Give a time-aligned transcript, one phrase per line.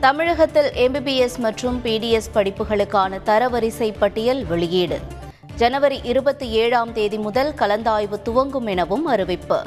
[0.00, 4.98] தமிழகத்தில் எம்பிபிஎஸ் மற்றும் பிடிஎஸ் படிப்புகளுக்கான தரவரிசை பட்டியல் வெளியீடு.
[5.56, 9.62] ஜனவரி இருபத்தி ஏழாம் தேதி முதல் கலந்தாய்வு துவங்கும் எனவும் அறிவிப்பு.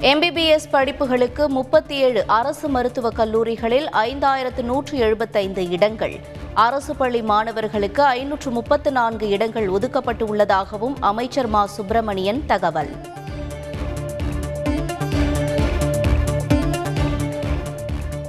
[0.00, 6.20] எம்பிபிஎஸ் படிப்புகளுக்கு முப்பத்தி ஏழு அரசு மருத்துவக் கல்லூரிகளில் ஐந்தாயிரத்து நூற்று எழுபத்தைந்து இடங்கள்
[6.54, 11.66] அரசு பள்ளி மாணவர்களுக்கு ஐநூற்று முப்பத்து நான்கு இடங்கள் ஒதுக்கப்பட்டு உள்ளதாகவும் அமைச்சர் மா.
[11.66, 13.15] சுப்பிரமணியன் தகவல்.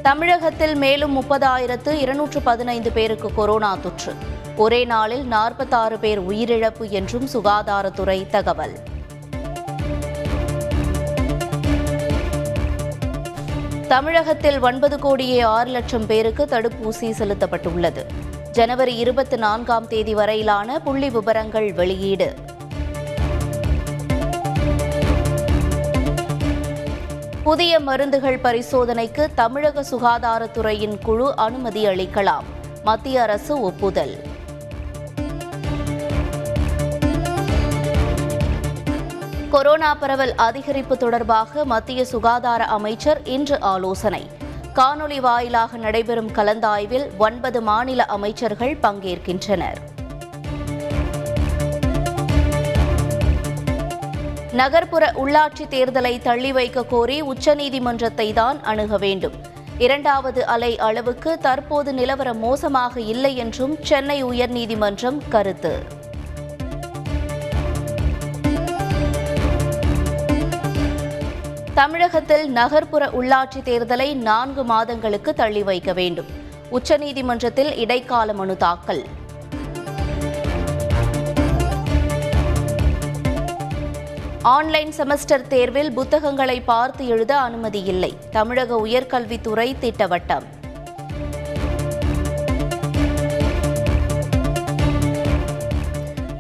[0.08, 4.14] தமிழகத்தில் மேலும் முப்பதாயிரத்து இருநூற்று பதினைந்து பேருக்கு கொரோனா தொற்று.
[4.56, 8.72] ஒரே நாளில் நாற்பத்தாறு பேர் உயிரிழப்பு என்றும் சுகாதாரத்துறை தகவல்.
[13.88, 18.06] தமிழகத்தில் ஒன்பது கோடியே ஆறு லட்சம் பேருக்கு தடுப்பூசி செலுத்தப்பட்டுள்ளது.
[18.52, 22.36] ஜனவரி இருபத்தி நான்காம் தேதி வரையிலான புள்ளி விவரங்கள் வெளியீடு.
[27.48, 32.44] புதிய மருந்துகள் பரிசோதனைக்கு தமிழக சுகாதாரத்துறையின் குழு அனுமதி அளிக்கலாம்.
[32.84, 34.22] மத்திய அரசு ஒப்புதல்.
[39.50, 44.30] கொரோனா பரவல் அதிகரிப்பு தொடர்பாக மத்திய சுகாதார அமைச்சர் இன்று ஆலோசனை.
[44.76, 49.78] காணொலி வாயிலாக நடைபெறும் கலந்தாய்வில் ஒன்பது மாநில அமைச்சர்கள் பங்கேற்கின்றனர்.
[54.60, 59.36] நகர்ப்புற உள்ளாட்சி தேர்தலை தள்ளி வைக்க கோரி உச்சநீதிமன்றத்தை தான் அணுக வேண்டும்.
[59.78, 65.74] இரண்டாவது அலை அளவுக்கு தற்போது நிலவரம் மோசமாக இல்லை என்றும் சென்னை உயர்நீதிமன்றம் கருத்து.
[71.74, 76.32] தமிழகத்தில் நகர்ப்புற உள்ளாட்சி தேர்தலை நான்கு மாதங்களுக்கு தள்ளி வைக்க வேண்டும்.
[76.72, 79.06] உச்சநீதிமன்றத்தில் இடைக்கால மனு தாக்கல்.
[84.48, 88.18] ஆன்லைன் செமஸ்டர் தேர்வில் புத்தகங்களை பார்த்து எழுத அனுமதி இல்லை.
[88.32, 90.46] தமிழக உயர்கல்வித்துறை திட்டவட்டம்.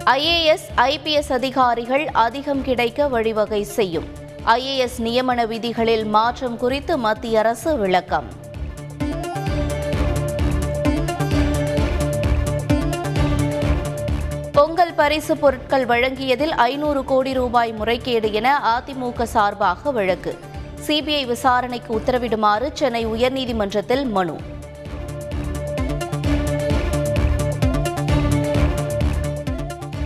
[0.05, 4.07] ஐஏஎஸ் ஐபிஎஸ் அதிகாரிகள் அதிகம் கிடைக்க வழிவகை செய்யும்.
[4.45, 8.45] ஐஏஎஸ் நியமன விதிகளில் மாற்றம் குறித்து மத்திய அரசு விளக்கம்.
[14.57, 20.39] பொங்கல் பரிசு பொருட்கள் வழங்கியதில் ஐநூறு கோடி ரூபாய் முறைகேடு என அதிமுக சார்பாக வழக்கு.
[20.87, 24.35] சிபிஐ விசாரணைக்கு உத்தரவிடுமாறு சென்னை உயர்நீதிமன்றத்தில் மனு.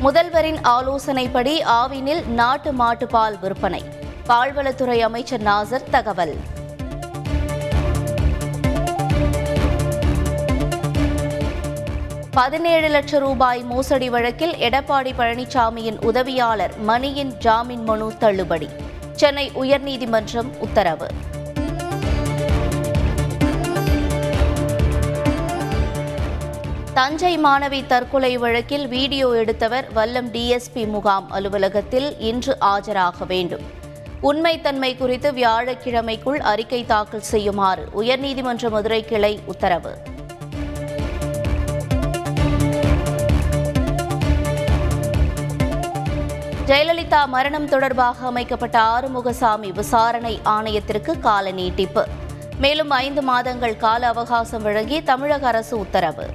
[0.04, 3.84] முதல்வரின் ஆலோசனைப்படி ஆவினில் நாட்டு மாட்டுப்பால் விற்பனை.
[4.28, 6.36] பால்வளத்துறை அமைச்சர் நாசர் தகவல்.
[12.32, 18.70] பதினேழு லட்சம் ரூபாய் மோசடி வழக்கில் எடப்பாடி பழனிசாமியின் உதவியாளர் மணியின் ஜாமீன் மனு தள்ளுபடி.
[19.12, 21.08] சென்னை உயர்நீதிமன்றம் உத்தரவு.
[26.94, 33.62] தஞ்சை மாணவி தற்கொலை வழக்கில் வீடியோ எடுத்தவர் வல்லம் டிஎஸ்பி முகாம் அலுவலகத்தில் இன்று ஆஜராக வேண்டும்.
[34.22, 39.98] உண்மைத்தன்மை குறித்து வியாழக்கிழமைக்குள் அறிக்கை தாக்கல் செய்யுமாறு உயர்நீதிமன்ற மதுரை கிளை உத்தரவு.
[46.72, 52.08] ஜெயலலிதா மரணம் தொடர்பாக அமைக்கப்பட்ட ஆறுமுகசாமி விசாரணை ஆணையத்திற்கு கால நீட்டிப்பு.
[52.58, 56.26] மேலும் ஐந்து மாதங்கள் கால அவகாசம் வழங்கி தமிழக அரசு உத்தரவு.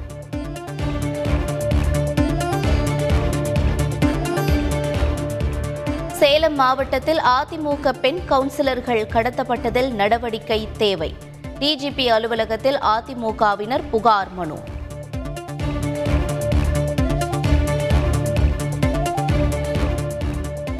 [6.13, 11.15] சேலம் மாவட்டத்தில் அதிமுக பெண் கவுன்சிலர்கள் கடத்தப்பட்டதில் நடவடிக்கை தேவை.
[11.59, 14.59] டிஜிபி அலுவலகத்தில் அதிமுகவினர் புகார் மனு.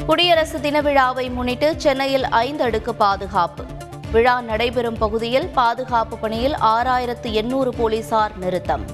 [0.07, 3.63] குடியரசு தின விழாவை முன்னிட்டு சென்னையில் ஐந்து அடுக்கு பாதுகாப்பு.
[4.11, 8.85] விழா நடைபெறும் பகுதியில் பாதுகாப்பு பணியில் ஆறாயிரத்து எண்ணூறு போலீசார் நிறுத்தம்.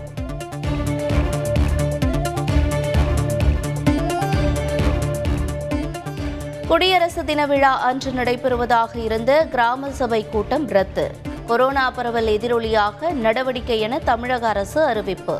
[6.67, 11.11] குடியரசு தின விழா அன்று நடைபெறுவதாக இருந்த கிராம சபை கூட்டம் ரத்து.
[11.45, 15.37] கொரோனா பரவல் எதிரொலியாக நடவடிக்கை என தமிழக அரசு அறிவிப்பு.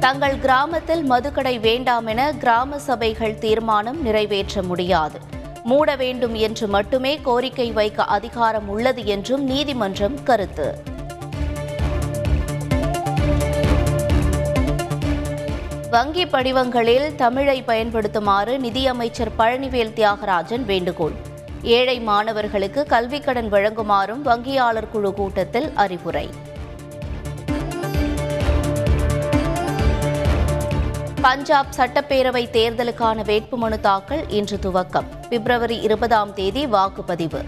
[0.00, 5.18] தங்கள் கிராமத்தில் மதுக்கடை வேண்டாம் என கிராம சபைகள் தீர்மானம் நிறைவேற்ற முடியாது.
[5.62, 10.82] மூட வேண்டும் என்று மட்டுமே கோரிக்கை வைக்க அதிகாரம் உள்ளது என்றும் நீதிமன்றம் கருத்து.
[15.90, 21.14] வங்கி படிவங்களில் தமிழை பயன்படுத்துமாறு நிதியமைச்சர் பழனிவேல் தியாகராஜன் வேண்டுகோள்.
[21.62, 26.28] ஏழை மாணவர்களுக்கு கல்விக்கடன் வழங்குமாறும் வங்கியாளர் குழு கூட்டத்தில் அறிவுரை.
[31.20, 35.04] பஞ்சாப் சட்டப்பேரவை தேர்தலுக்கான வேட்புமனு தாக்கல் இன்று துவக்கம்.
[35.28, 37.44] பிப்ரவரி இருபதாம் தேதி வாக்குப்பதிவு.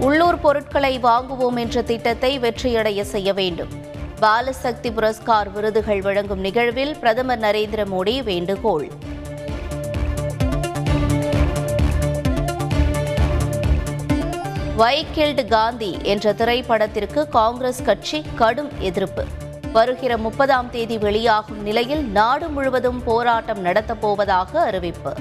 [0.00, 3.68] உள்ளூர் பொருட்களை வாங்குவோம் என்ற திட்டத்தை வெற்றியடைய செய்ய வேண்டும்.
[4.20, 8.88] பாலசக்தி புரஸ்கார் விருதுகள் வழங்கும் நிகழ்வில் பிரதமர் நரேந்திர மோடி வேண்டுகோள்.
[14.76, 19.24] வைக்கில்டு காந்தி என்ற திரைப்படத்திற்கு காங்கிரஸ் கட்சி கடும் எதிர்ப்பு.
[19.72, 25.12] வருகிற முப்பதாம் தேதி வெளியாகும் நிலையில் நாடு முழுவதும் போராட்டம் நடத்தப் போவதாக அறிவிப்பு.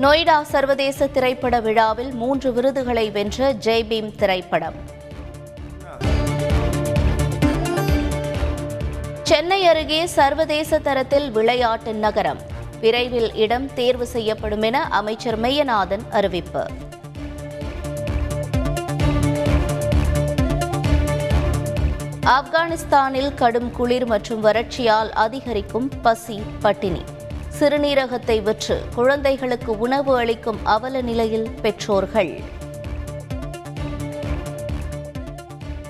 [0.00, 4.92] நொய்டா சர்வதேச திரைப்பட விழாவில் மூன்று விருதுகளை வென்ற ஜெய்பீம் திரைப்படம்.
[9.22, 12.52] சென்னை அருகே சர்வதேச தரத்தில் விளையாட்டு நகரம்.
[12.84, 16.62] விரைவில் இடம் தேர்வு செய்யப்படும் என அமைச்சர் மெய்யநாதன் அறிவிப்பு.
[22.36, 27.02] ஆப்கானிஸ்தானில் கடும் குளிர் மற்றும் வறட்சியால் அதிகரிக்கும் பசி பட்டினி.
[27.58, 32.34] சிறுநீரகத்தை விற்று குழந்தைகளுக்கு உணவு அளிக்கும் அவல நிலையில் பெற்றோர்கள்.